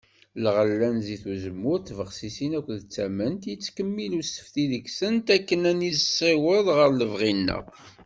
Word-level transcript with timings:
Lɣella 0.43 0.89
n 0.95 0.99
zzit 1.01 1.23
n 1.27 1.31
uzemmur 1.33 1.77
d 1.79 1.85
tbexsisin 1.87 2.51
akked 2.59 2.81
tamemt, 2.95 3.43
yettkemmil 3.49 4.13
usefti 4.19 4.65
deg-sent 4.71 5.27
akken 5.35 5.61
ad 5.71 5.75
nessiweḍ 5.79 6.67
ɣar 6.77 6.91
lebɣi-nneɣ. 6.93 7.65